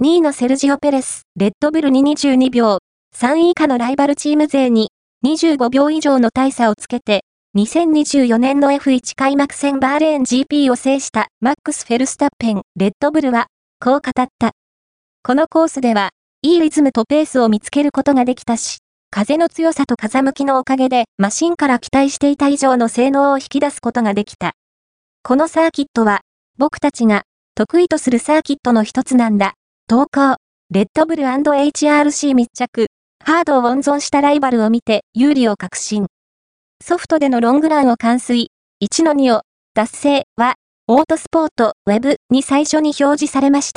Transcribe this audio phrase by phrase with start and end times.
[0.00, 2.78] 2位のセルジオ・ペレス、レッドブルに22秒、
[3.16, 4.90] 3位以下のライバルチーム勢に
[5.26, 7.24] 25秒以上の大差をつけて、
[7.56, 13.48] 2024年の F1 開幕戦バーレーン GP を制したマックス・フェルスタッペン、レッドブルは、
[13.80, 14.52] こう語った。
[15.24, 16.10] このコースでは、
[16.42, 18.78] いいリズムとペースを見つけることができたし、
[19.10, 24.52] 風の強さと風向きのおかげでマシンから期待していた以上の性能を引き出すことができた。
[25.24, 26.20] このサーキットは、
[26.56, 27.22] 僕たちが
[27.56, 29.54] 得意とするサーキットの一つなんだ。
[29.90, 30.36] 投稿、
[30.70, 32.88] レッドブル &HRC 密着、
[33.24, 36.08] ハードを温存したライバルを見て有利を確信。
[36.84, 38.50] ソフトでのロングランを完遂、
[38.84, 39.40] 1-2を、
[39.72, 40.56] 達成は、
[40.88, 43.76] オートスポート、ウェブに最初に表示されました。